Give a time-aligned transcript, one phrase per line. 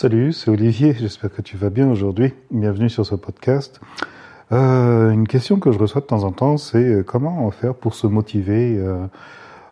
[0.00, 2.32] Salut, c'est Olivier, j'espère que tu vas bien aujourd'hui.
[2.52, 3.80] Bienvenue sur ce podcast.
[4.52, 7.96] Euh, une question que je reçois de temps en temps, c'est euh, comment faire pour
[7.96, 9.08] se motiver euh,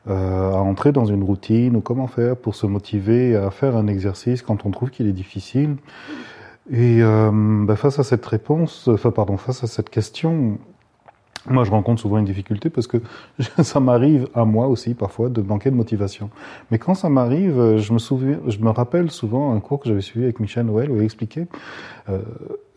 [0.08, 4.42] à entrer dans une routine ou comment faire pour se motiver à faire un exercice
[4.42, 5.76] quand on trouve qu'il est difficile?
[6.72, 10.58] Et bah, face à cette réponse, enfin pardon, face à cette question,
[11.48, 12.98] moi, je rencontre souvent une difficulté parce que
[13.62, 16.30] ça m'arrive à moi aussi parfois de manquer de motivation.
[16.70, 20.00] Mais quand ça m'arrive, je me souviens, je me rappelle souvent un cours que j'avais
[20.00, 21.46] suivi avec Michel Noël où il expliquait
[22.08, 22.20] euh,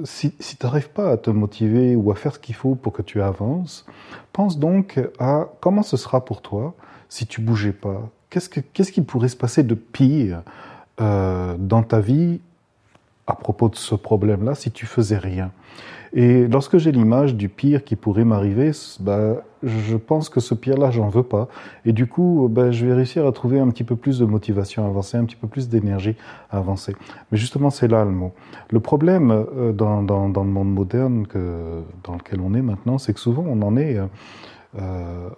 [0.03, 2.93] si, si tu n'arrives pas à te motiver ou à faire ce qu'il faut pour
[2.93, 3.85] que tu avances,
[4.33, 6.73] pense donc à comment ce sera pour toi
[7.09, 8.09] si tu bougeais pas.
[8.29, 10.41] Qu'est-ce que qu'est-ce qui pourrait se passer de pire
[11.01, 12.39] euh, dans ta vie
[13.27, 15.51] à propos de ce problème-là si tu faisais rien?
[16.13, 20.91] Et lorsque j'ai l'image du pire qui pourrait m'arriver, bah, je pense que ce pire-là,
[20.91, 21.47] j'en veux pas.
[21.85, 24.85] Et du coup, bah, je vais réussir à trouver un petit peu plus de motivation
[24.85, 26.15] à avancer, un petit peu plus d'énergie
[26.49, 26.95] à avancer.
[27.31, 28.33] Mais justement, c'est là le mot.
[28.71, 32.97] Le problème euh, dans, dans, dans, le monde moderne que, dans lequel on est maintenant,
[32.97, 33.99] c'est que souvent on en est
[34.77, 35.29] euh,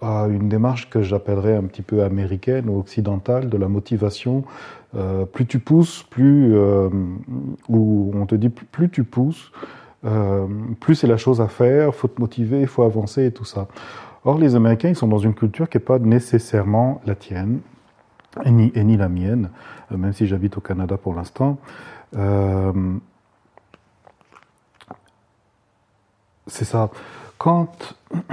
[0.00, 4.44] à une démarche que j'appellerais un petit peu américaine ou occidentale de la motivation.
[4.94, 6.88] Euh, plus tu pousses, plus, euh,
[7.68, 9.50] ou on te dit plus tu pousses,
[10.04, 10.46] euh,
[10.80, 13.68] plus c'est la chose à faire, faut te motiver, faut avancer et tout ça.
[14.24, 17.60] Or, les Américains, ils sont dans une culture qui n'est pas nécessairement la tienne,
[18.44, 19.50] et ni, et ni la mienne,
[19.92, 21.58] euh, même si j'habite au Canada pour l'instant.
[22.16, 22.72] Euh,
[26.46, 26.90] c'est ça.
[27.38, 27.94] Quand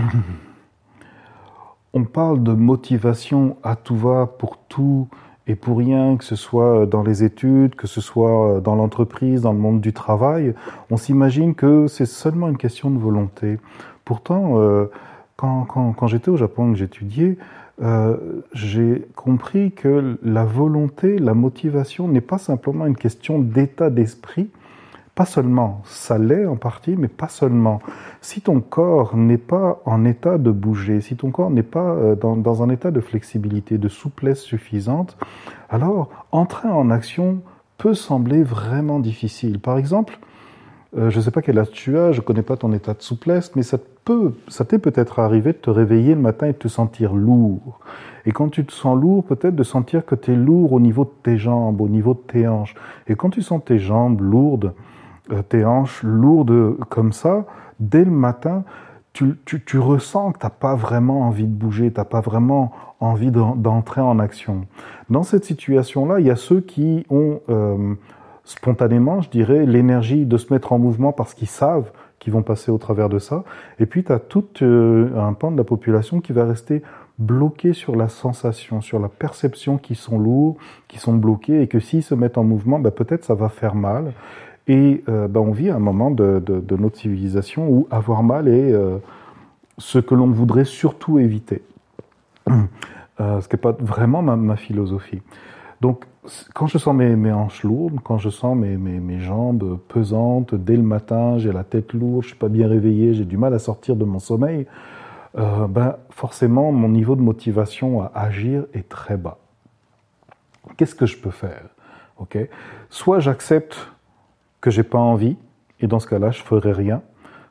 [1.93, 5.07] on parle de motivation à tout va pour tout,
[5.47, 9.53] et pour rien, que ce soit dans les études, que ce soit dans l'entreprise, dans
[9.53, 10.53] le monde du travail,
[10.91, 13.57] on s'imagine que c'est seulement une question de volonté.
[14.03, 14.87] Pourtant, euh,
[15.37, 17.37] quand, j'étais au Japon, que j'étudiais,
[17.81, 18.17] euh,
[18.53, 24.49] j'ai compris que la volonté, la motivation n'est pas simplement une question d'état d'esprit,
[25.17, 27.79] pas seulement, ça l'est en partie, mais pas seulement.
[28.21, 32.15] Si ton corps n'est pas en état de bouger, si ton corps n'est pas euh,
[32.15, 35.17] dans, dans, un état de flexibilité, de souplesse suffisante,
[35.71, 37.41] alors entrer en action
[37.79, 39.59] peut sembler vraiment difficile.
[39.59, 40.19] Par exemple,
[40.95, 42.93] euh, je ne sais pas quel âge tu as, je ne connais pas ton état
[42.93, 46.53] de souplesse, mais ça peut, ça t'est peut-être arrivé de te réveiller le matin et
[46.53, 47.79] de te sentir lourd.
[48.27, 51.05] Et quand tu te sens lourd, peut-être de sentir que tu es lourd au niveau
[51.05, 52.75] de tes jambes, au niveau de tes hanches.
[53.07, 54.73] Et quand tu sens tes jambes lourdes,
[55.49, 57.45] tes hanches lourdes comme ça,
[57.79, 58.63] dès le matin,
[59.13, 62.21] tu, tu, tu ressens que tu n'as pas vraiment envie de bouger, tu n'as pas
[62.21, 64.67] vraiment envie d'entrer en action.
[65.09, 67.95] Dans cette situation-là, il y a ceux qui ont euh,
[68.43, 72.71] spontanément, je dirais, l'énergie de se mettre en mouvement parce qu'ils savent qu'ils vont passer
[72.71, 73.43] au travers de ça.
[73.79, 76.81] Et puis, tu as tout euh, un pan de la population qui va rester
[77.19, 80.57] bloqué sur la sensation, sur la perception qu'ils sont lourds,
[80.87, 83.75] qu'ils sont bloqués et que s'ils se mettent en mouvement, ben, peut-être ça va faire
[83.75, 84.13] mal.
[84.67, 86.41] Et euh, ben, on vit un moment de,
[86.77, 88.97] notre civilisation où avoir mal est euh,
[89.77, 91.63] ce que l'on voudrait surtout éviter.
[93.19, 95.23] Euh, ce qui n'est pas vraiment ma, philosophie.
[95.81, 96.05] Donc,
[96.53, 100.83] quand je sens mes, hanches lourdes, quand je sens mes, mes, jambes pesantes dès le
[100.83, 103.95] matin, j'ai la tête lourde, je suis pas bien réveillé, j'ai du mal à sortir
[103.95, 104.67] de mon sommeil,
[105.35, 109.39] ben forcément mon niveau de motivation à agir est très bas.
[110.77, 111.63] Qu'est-ce que je peux faire?
[112.19, 112.37] Ok,
[112.91, 113.91] soit j'accepte
[114.61, 115.37] que j'ai pas envie,
[115.79, 117.01] et dans ce cas-là, je ferai rien.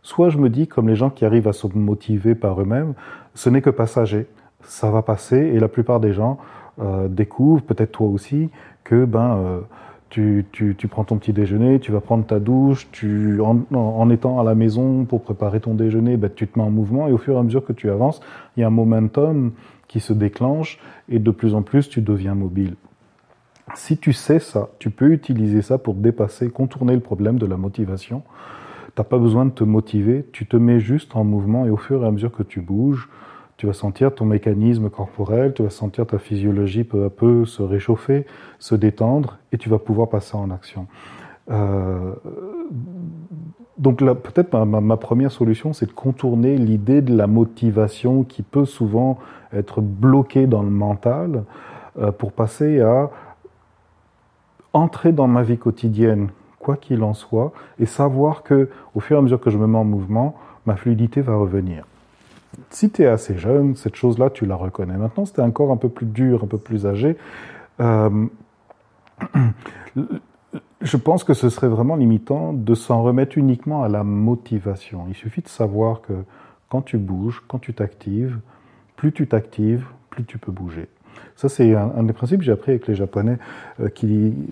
[0.02, 2.94] Soit je me dis, comme les gens qui arrivent à se motiver par eux-mêmes,
[3.34, 4.26] ce n'est que passager,
[4.62, 6.38] ça va passer, et la plupart des gens
[6.80, 8.50] euh, découvrent, peut-être toi aussi,
[8.84, 9.60] que ben euh,
[10.10, 14.40] tu, tu, prends ton petit déjeuner, tu vas prendre ta douche, tu, en, en étant
[14.40, 17.18] à la maison pour préparer ton déjeuner, ben, tu te mets en mouvement et au
[17.18, 18.20] fur et à mesure que tu avances,
[18.56, 19.52] il y a un momentum
[19.88, 20.78] qui se déclenche
[21.08, 22.76] et de plus en plus tu deviens mobile.
[23.74, 27.56] Si tu sais ça, tu peux utiliser ça pour dépasser, contourner le problème de la
[27.56, 28.22] motivation.
[28.86, 31.76] Tu n'as pas besoin de te motiver, tu te mets juste en mouvement et au
[31.76, 33.08] fur et à mesure que tu bouges,
[33.56, 37.62] tu vas sentir ton mécanisme corporel, tu vas sentir ta physiologie peu à peu se
[37.62, 38.24] réchauffer,
[38.58, 40.86] se détendre et tu vas pouvoir passer en action.
[41.50, 42.12] Euh,
[43.78, 48.64] donc peut-être ma, ma, première solution, c'est de contourner l'idée de la motivation qui peut
[48.64, 49.18] souvent
[49.52, 51.44] être bloquée dans le mental
[51.98, 53.10] euh, pour passer à
[54.76, 56.28] entrer dans ma vie quotidienne,
[56.58, 59.66] quoi qu'il en soit, et savoir que au fur et à mesure que je me
[59.66, 60.36] mets en mouvement,
[60.66, 61.86] ma fluidité va revenir.
[62.70, 64.96] Si tu es assez jeune, cette chose-là, tu la reconnais.
[64.96, 67.16] Maintenant, si tu es encore un peu plus dur, un peu plus âgé,
[67.80, 68.26] euh,
[70.80, 75.06] je pense que ce serait vraiment limitant de s'en remettre uniquement à la motivation.
[75.08, 76.12] Il suffit de savoir que
[76.68, 78.38] quand tu bouges, quand tu t'actives,
[78.96, 80.88] plus tu t'actives, plus tu peux bouger.
[81.36, 83.38] Ça, c'est un, des principes que j'ai appris avec les Japonais,
[83.80, 83.88] euh,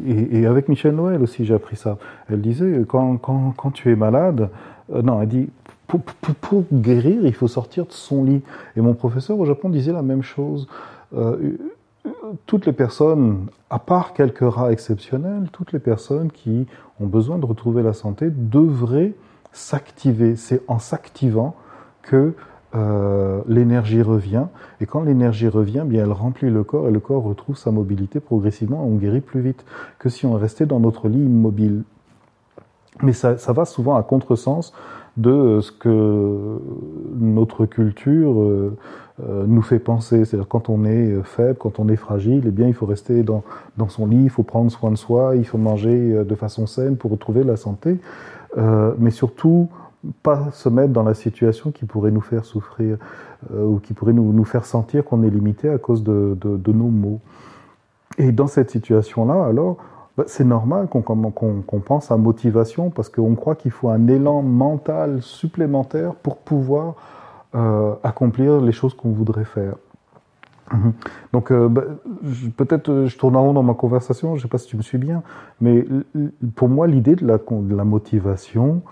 [0.06, 1.98] et, avec Michel Noël aussi, j'ai appris ça.
[2.30, 4.50] Elle disait, quand, quand, tu es malade,
[4.92, 5.48] euh, non, elle dit,
[5.86, 8.42] pour, guérir, il faut sortir de son lit.
[8.76, 10.66] Et mon professeur au Japon disait la même chose.
[11.14, 11.56] Euh,
[12.46, 16.66] toutes les personnes, à part quelques rats exceptionnels, toutes les personnes qui
[17.00, 19.12] ont besoin de retrouver la santé devraient
[19.52, 20.36] s'activer.
[20.36, 21.54] C'est en s'activant
[22.02, 22.34] que
[22.74, 24.46] euh, l'énergie revient.
[24.80, 28.20] Et quand l'énergie revient, bien elle remplit le corps et le corps retrouve sa mobilité
[28.20, 28.84] progressivement.
[28.84, 29.64] On guérit plus vite
[29.98, 31.82] que si on restait dans notre lit immobile.
[33.02, 34.72] Mais ça, ça va souvent à contresens
[35.16, 36.58] de ce que
[37.14, 38.76] notre culture euh,
[39.22, 40.24] euh, nous fait penser.
[40.24, 43.44] C'est-à-dire quand on est faible, quand on est fragile, eh bien il faut rester dans,
[43.76, 46.96] dans son lit, il faut prendre soin de soi, il faut manger de façon saine
[46.96, 47.98] pour retrouver la santé.
[48.98, 49.68] mais surtout,
[50.22, 52.98] pas se mettre dans la situation qui pourrait nous faire souffrir
[53.52, 56.72] euh, ou qui pourrait nous, nous faire sentir qu'on est limité à cause de, de,
[56.72, 57.20] nos maux.
[58.18, 59.78] Et dans cette situation-là, alors,
[60.16, 64.42] bah, c'est normal qu'on qu'on pense à motivation parce qu'on croit qu'il faut un élan
[64.42, 66.94] mental supplémentaire pour pouvoir
[67.54, 69.74] euh, accomplir les choses qu'on voudrait faire.
[70.72, 70.92] Mhm.
[71.32, 71.82] Donc euh, bah,
[72.56, 74.82] peut-être je tourne en rond dans ma conversation, je ne sais pas si tu me
[74.82, 75.22] suis bien,
[75.60, 75.84] mais
[76.54, 78.82] pour moi l'idée de la, de la motivation,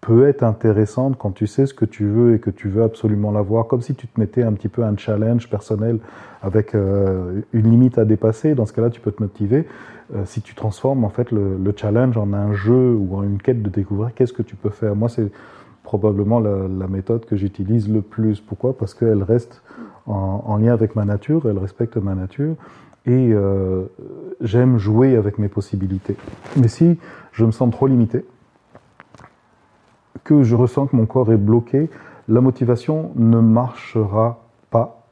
[0.00, 3.32] peut être intéressante quand tu sais ce que tu veux et que tu veux absolument
[3.32, 5.98] l'avoir, comme si tu te mettais un petit peu un challenge personnel
[6.42, 8.54] avec euh, une limite à dépasser.
[8.54, 9.66] Dans ce cas-là, tu peux te motiver.
[10.14, 13.42] Euh, si tu transformes en fait le, le, challenge en un jeu ou en une
[13.42, 14.94] quête de découvrir, qu'est-ce que tu peux faire?
[14.94, 15.30] Moi, c'est
[15.82, 18.40] probablement la, méthode que j'utilise le plus.
[18.40, 18.76] Pourquoi?
[18.76, 19.62] Parce qu'elle reste
[20.06, 22.56] en, en, lien avec ma nature, elle respecte ma nature
[23.06, 23.84] et euh,
[24.40, 26.16] j'aime jouer avec mes possibilités.
[26.56, 26.98] Mais si
[27.32, 28.24] je me sens trop limité,
[30.28, 31.88] que je ressens que mon corps est bloqué,
[32.28, 35.06] la motivation ne marchera pas,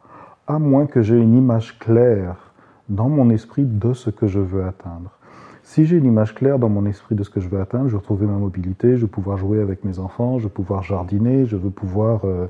[0.46, 2.52] à moins que j'ai une image claire
[2.90, 5.10] dans mon esprit de ce que je veux atteindre.
[5.62, 7.92] Si j'ai une image claire dans mon esprit de ce que je veux atteindre, je
[7.92, 11.46] veux retrouver ma mobilité, je veux pouvoir jouer avec mes enfants, je veux pouvoir jardiner,
[11.46, 12.46] je veux pouvoir, euh,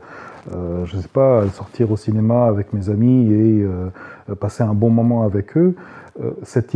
[0.52, 3.90] euh, je sais pas, sortir au cinéma avec mes amis et euh,
[4.34, 5.76] passer un bon moment avec eux.
[6.42, 6.74] Cette,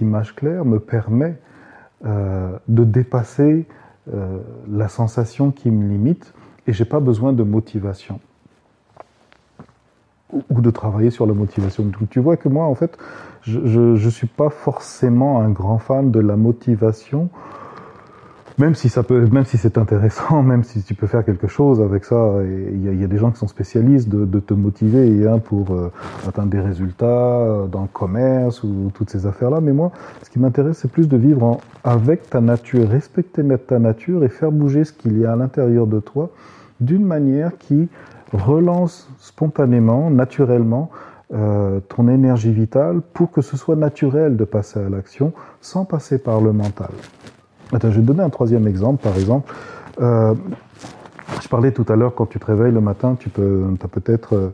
[0.00, 1.36] image claire me permet
[2.04, 3.66] de dépasser
[4.12, 4.38] euh,
[4.68, 6.34] la sensation qui me limite
[6.66, 8.20] et j'ai pas besoin de motivation
[10.50, 11.84] ou de travailler sur la motivation.
[11.84, 12.96] Donc, tu vois que moi, en fait,
[13.42, 17.28] je ne suis pas forcément un grand fan de la motivation
[18.58, 22.04] même si ça peut, même c'est intéressant, même si tu peux faire quelque chose avec
[22.04, 25.92] ça, il y, a des gens qui sont spécialistes de, te motiver pour euh,
[26.28, 29.60] atteindre des résultats euh, dans le commerce ou toutes ces affaires-là.
[29.60, 34.24] Mais moi, ce qui m'intéresse, c'est plus de vivre avec ta nature, respecter ta nature
[34.24, 36.30] et faire bouger ce qu'il y a à l'intérieur de toi
[36.80, 37.88] d'une manière qui
[38.32, 40.90] relance spontanément, naturellement,
[41.32, 46.18] euh, ton énergie vitale pour que ce soit naturel de passer à l'action sans passer
[46.18, 46.90] par le mental.
[47.72, 49.52] Attends, je vais te donner un troisième exemple, par exemple.
[50.00, 50.34] Euh,
[51.40, 54.34] je parlais tout à l'heure, quand tu te réveilles le matin, tu peux, as peut-être,
[54.34, 54.48] euh,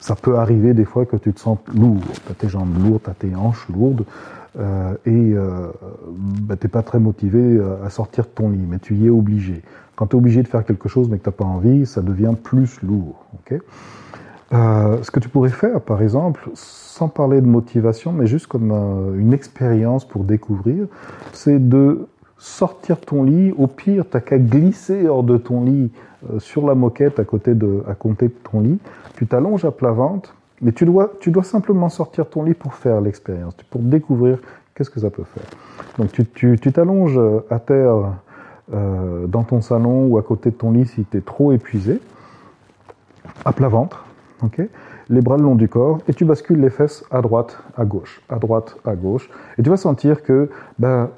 [0.00, 2.00] ça peut arriver des fois que tu te sens lourd.
[2.26, 4.04] Tu as tes jambes lourdes, tu as tes hanches lourdes,
[4.58, 5.34] euh, et
[6.42, 9.10] bah, tu n'es pas très motivé à sortir de ton lit, mais tu y es
[9.10, 9.62] obligé.
[9.94, 12.00] Quand tu es obligé de faire quelque chose mais que tu n'as pas envie, ça
[12.00, 13.26] devient plus lourd.
[14.50, 18.72] Ce que tu pourrais faire, par exemple, sans parler de motivation, mais juste comme
[19.18, 20.86] une expérience pour découvrir,
[21.32, 22.06] c'est de
[22.42, 23.52] sortir ton lit.
[23.56, 25.92] Au pire, t'as qu'à glisser hors de ton lit
[26.28, 28.78] euh, sur la moquette à côté de, à côté de ton lit.
[29.14, 32.74] Tu t'allonges à plat ventre, mais tu dois, tu dois simplement sortir ton lit pour
[32.74, 34.38] faire l'expérience, pour découvrir
[34.74, 35.44] qu'est-ce que ça peut faire.
[35.98, 38.14] Donc tu, tu, tu t'allonges euh, à terre
[38.74, 42.00] euh, dans ton salon ou à côté de ton lit si tu es trop épuisé,
[43.44, 44.04] à plat ventre,
[45.08, 48.20] les bras le long du corps, et tu bascules les fesses à droite, à gauche,
[48.28, 51.10] à droite, à gauche, et tu vas sentir que ben,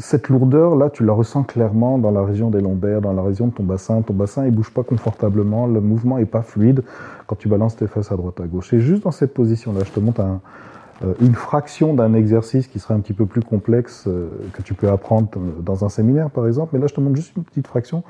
[0.00, 3.48] cette lourdeur là, tu la ressens clairement dans la région des lombaires, dans la région
[3.48, 4.02] de ton bassin.
[4.02, 6.82] Ton bassin, il bouge pas confortablement, le mouvement est pas fluide
[7.26, 8.72] quand tu balances tes fesses à droite à gauche.
[8.72, 10.22] Et juste dans cette position là, je te montre
[11.04, 14.74] euh, une fraction d'un exercice qui serait un petit peu plus complexe euh, que tu
[14.74, 15.28] peux apprendre
[15.60, 16.70] dans un séminaire par exemple.
[16.72, 18.02] Mais là, je te montre juste une petite fraction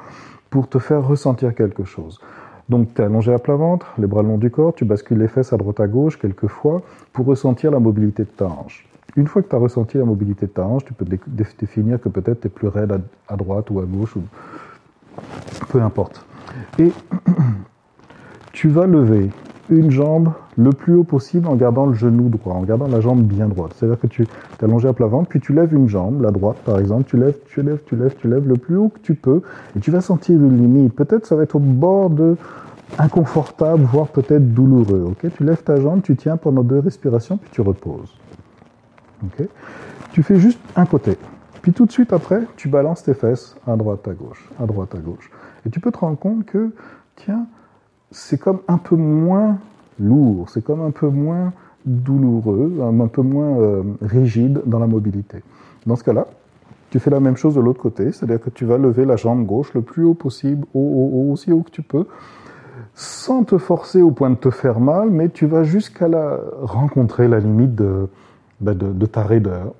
[0.48, 2.20] pour te faire ressentir quelque chose.
[2.68, 5.18] Donc, tu es allongé à plat ventre, les bras le long du corps, tu bascules
[5.18, 6.82] les fesses à droite à gauche quelques fois
[7.12, 8.89] pour ressentir la mobilité de ta hanche.
[9.16, 12.08] Une fois que tu as ressenti la mobilité de ta hanche, tu peux définir que
[12.08, 14.22] peut-être tu es plus raide à, droite ou à gauche, ou
[15.70, 16.24] peu importe.
[16.78, 16.92] Et
[18.52, 19.30] tu vas lever
[19.68, 23.22] une jambe le plus haut possible en gardant le genou droit, en gardant la jambe
[23.22, 23.72] bien droite.
[23.76, 26.58] C'est-à-dire que tu es allongé à plat ventre, puis tu lèves une jambe, la droite
[26.64, 29.14] par exemple, tu lèves, tu lèves, tu lèves, tu lèves le plus haut que tu
[29.14, 29.42] peux,
[29.76, 30.94] et tu vas sentir une limite.
[30.94, 32.36] Peut-être ça va être au bord de
[32.98, 35.04] inconfortable, voire peut-être douloureux.
[35.10, 38.14] Ok, tu lèves ta jambe, tu tiens pendant deux respirations, puis tu reposes.
[39.24, 39.46] Ok,
[40.12, 41.16] tu fais juste un côté.
[41.62, 44.94] Puis tout de suite après, tu balances tes fesses à droite, à gauche, à droite,
[44.94, 45.30] à gauche.
[45.66, 46.70] Et tu peux te rendre compte que,
[47.16, 47.46] tiens,
[48.10, 49.58] c'est comme un peu moins
[49.98, 51.52] lourd, c'est comme un peu moins
[51.84, 55.42] douloureux, un peu moins euh, rigide dans la mobilité.
[55.86, 56.26] Dans ce cas-là,
[56.90, 59.46] tu fais la même chose de l'autre côté, c'est-à-dire que tu vas lever la jambe
[59.46, 62.06] gauche le plus haut possible, aussi haut que tu peux,
[62.94, 67.28] sans te forcer au point de te faire mal, mais tu vas jusqu'à la, rencontrer
[67.28, 68.08] la limite de,
[68.60, 69.72] ben de, ta raideur.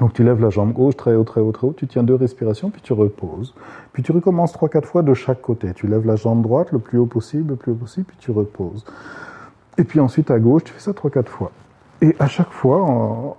[0.00, 2.14] Donc tu lèves la jambe gauche très haut, très haut, très haut, tu tiens deux
[2.14, 3.54] respirations, puis tu reposes.
[3.92, 5.72] Puis tu recommences trois, quatre fois de chaque côté.
[5.74, 8.30] Tu lèves la jambe droite le plus haut possible, le plus haut possible, puis tu
[8.30, 8.84] reposes.
[9.78, 11.50] Et puis ensuite à gauche, tu fais ça trois, quatre fois.
[12.02, 13.36] Et à chaque fois,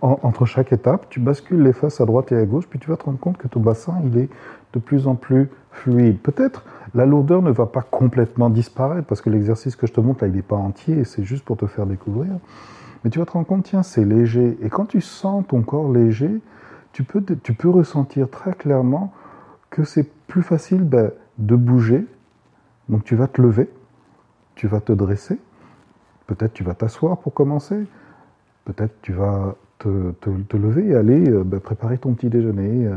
[0.00, 2.96] entre chaque étape, tu bascules les fesses à droite et à gauche, puis tu vas
[2.96, 4.28] te rendre compte que ton bassin, il est
[4.72, 6.18] de plus en plus fluide.
[6.18, 10.24] Peut-être la lourdeur ne va pas complètement disparaître, parce que l'exercice que je te montre
[10.24, 12.30] là, il n'est pas entier, c'est juste pour te faire découvrir.
[13.04, 14.58] Mais tu vas te rendre compte, tiens, c'est léger.
[14.62, 16.40] Et quand tu sens ton corps léger,
[16.92, 19.12] tu peux, tu peux ressentir très clairement
[19.70, 22.06] que c'est plus facile ben, de bouger.
[22.88, 23.68] Donc tu vas te lever,
[24.54, 25.38] tu vas te dresser,
[26.26, 27.86] peut-être tu vas t'asseoir pour commencer,
[28.64, 32.96] peut-être tu vas te, lever et aller euh, ben, préparer ton petit déjeuner, euh,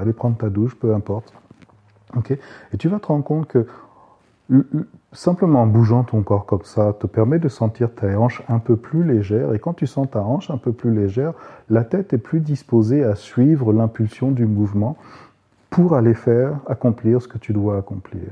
[0.00, 1.32] aller prendre ta douche, peu importe.
[2.14, 2.38] Okay
[2.72, 3.66] et tu vas te rendre compte que
[5.12, 8.76] simplement en bougeant ton corps comme ça te permet de sentir ta hanche un peu
[8.76, 9.54] plus légère.
[9.54, 11.32] Et quand tu sens ta hanche un peu plus légère,
[11.70, 14.96] la tête est plus disposée à suivre l'impulsion du mouvement
[15.70, 18.28] pour aller faire, accomplir ce que tu dois accomplir.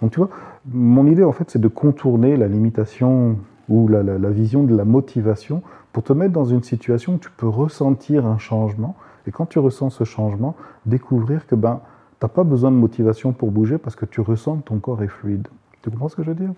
[0.00, 0.30] Donc tu vois,
[0.70, 3.36] mon idée en fait c'est de contourner la limitation
[3.68, 7.30] ou la, la, vision de la motivation pour te mettre dans une situation où tu
[7.30, 8.94] peux ressentir un changement.
[9.26, 10.54] Et quand tu ressens ce changement,
[10.84, 11.80] découvrir que ben,
[12.24, 15.02] tu n'as pas besoin de motivation pour bouger parce que tu ressens que ton corps
[15.02, 15.46] est fluide.
[15.82, 16.54] Tu comprends ce que je veux dire?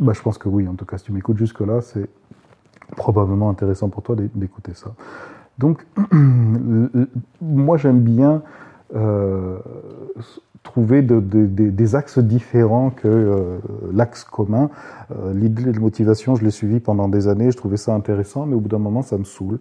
[0.00, 2.08] Bah, Je pense que oui, en tout cas, si tu m'écoutes jusque-là, c'est
[2.96, 4.92] probablement intéressant pour toi d'écouter ça.
[5.58, 5.86] Donc,
[7.40, 8.42] moi j'aime bien
[8.96, 9.58] euh,
[10.64, 13.58] trouver des axes différents que euh,
[13.92, 14.70] l'axe commun.
[15.12, 18.56] Euh, l'idée de motivation, je l'ai suivi pendant des années, je trouvais ça intéressant, mais
[18.56, 19.60] au bout d'un moment, ça me saoule,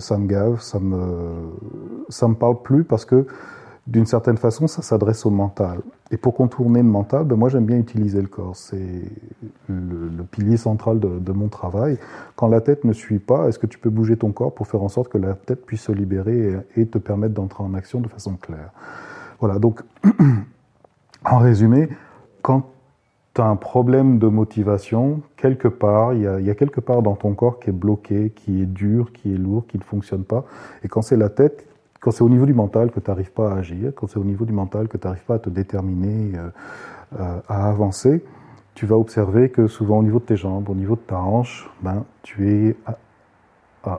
[0.00, 0.96] ça me gave, ça me,
[2.08, 3.26] ça me parle plus parce que
[3.86, 5.80] d'une certaine façon, ça s'adresse au mental.
[6.10, 8.56] Et pour contourner le mental, ben moi j'aime bien utiliser le corps.
[8.56, 9.02] C'est
[9.68, 11.98] le, pilier central de, mon travail.
[12.34, 14.82] Quand la tête ne suit pas, est-ce que tu peux bouger ton corps pour faire
[14.82, 18.08] en sorte que la tête puisse se libérer et, te permettre d'entrer en action de
[18.08, 18.70] façon claire?
[19.40, 19.82] Voilà, donc
[21.24, 21.90] en résumé,
[22.40, 22.70] quand
[23.34, 26.80] tu as un problème de motivation, quelque part, il y, a, il y a quelque
[26.80, 29.82] part dans ton corps qui est bloqué, qui est dur, qui est lourd, qui ne
[29.82, 30.46] fonctionne pas.
[30.84, 31.66] Et quand c'est la tête
[32.04, 34.24] quand c'est au niveau du mental que tu n'arrives pas à agir, quand c'est au
[34.24, 36.50] niveau du mental que tu n'arrives pas à te déterminer, euh,
[37.18, 38.22] euh, à avancer,
[38.74, 41.70] tu vas observer que souvent au niveau de tes jambes, au niveau de ta hanche,
[41.80, 42.76] ben, tu es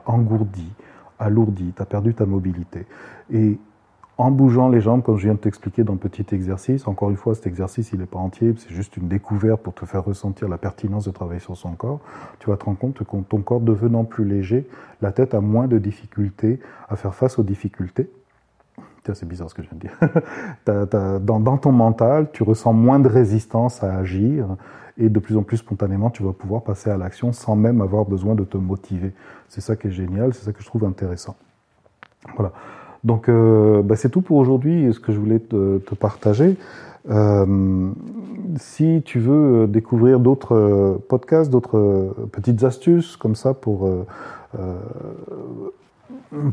[0.06, 0.70] engourdi,
[1.18, 2.86] alourdi, tu as perdu ta mobilité.
[4.18, 6.88] En bougeant les jambes, comme je viens de t'expliquer dans le petit exercice.
[6.88, 9.84] Encore une fois, cet exercice, il n'est pas entier, c'est juste une découverte pour te
[9.84, 12.00] faire ressentir la pertinence de travailler sur son corps.
[12.38, 14.66] Tu vas te rendre compte que ton corps devenant plus léger,
[15.02, 18.08] la tête a moins de difficultés à faire face aux difficultés.
[19.14, 21.20] C'est bizarre ce que je viens de dire.
[21.20, 24.56] dans, ton mental, tu ressens moins de résistance à agir
[24.98, 28.04] et de plus en plus spontanément, tu vas pouvoir passer à l'action sans même avoir
[28.04, 29.12] besoin de te motiver.
[29.48, 31.36] C'est ça qui est génial, c'est ça que je trouve intéressant.
[32.34, 32.52] Voilà.
[33.04, 36.56] Donc euh, bah, c'est tout pour aujourd'hui, ce que je voulais te, partager.
[37.08, 37.90] Euh,
[38.58, 43.88] si tu veux découvrir d'autres euh, podcasts, d'autres petites astuces comme ça pour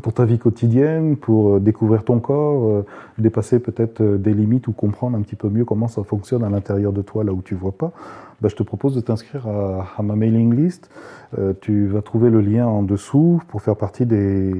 [0.02, 2.84] pour ta vie quotidienne, pour découvrir ton corps,
[3.18, 6.92] dépasser peut-être des limites ou comprendre un petit peu mieux comment ça fonctionne à l'intérieur
[6.92, 7.92] de toi là où tu vois pas,
[8.40, 10.90] bah, je te propose de t'inscrire à, ma mailing list.
[11.38, 14.52] Euh, tu vas trouver le lien en dessous pour faire partie des,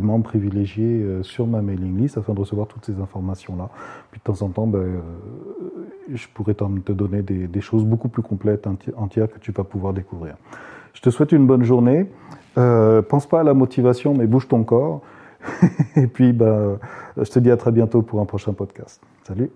[0.00, 3.68] membres privilégiés euh, sur ma mailing list afin de recevoir toutes ces informations-là.
[4.12, 5.00] Puis de temps en temps, euh,
[6.12, 10.36] je pourrais te donner des, choses beaucoup plus complètes, entières que tu vas pouvoir découvrir.
[10.98, 12.06] Je te souhaite une bonne journée.
[12.58, 15.00] Euh, pense pas à la motivation, mais bouge ton corps.
[15.96, 16.80] Et puis, ben,
[17.16, 19.00] je te dis à très bientôt pour un prochain podcast.
[19.22, 19.48] Salut